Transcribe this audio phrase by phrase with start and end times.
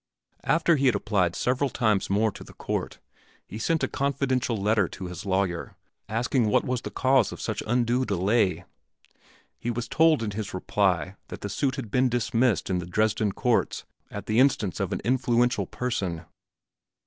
[0.45, 2.97] After he had applied several times more to the court,
[3.47, 5.75] he sent a confidential letter to his lawyer
[6.09, 8.65] asking what was the cause of such undue delay.
[9.59, 13.85] He was told in reply that the suit had been dismissed in the Dresden courts
[14.09, 16.25] at the instance of an influential person.